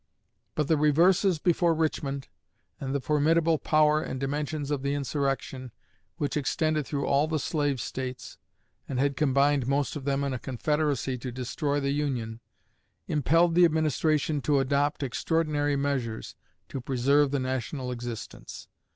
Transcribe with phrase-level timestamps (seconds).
[0.55, 2.27] But the reverses before Richmond,
[2.79, 5.71] and the formidable power and dimensions of the insurrection,
[6.17, 8.39] which extended through all the Slave States,
[8.89, 12.39] and had combined most of them in a confederacy to destroy the Union,
[13.07, 16.33] impelled the Administration to adopt extraordinary measures
[16.69, 18.67] to preserve the national existence.